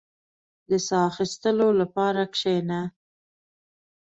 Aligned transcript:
•د 0.69 0.71
ساه 0.87 1.03
اخيستلو 1.11 1.67
لپاره 1.81 2.21
کښېنه. 2.33 2.81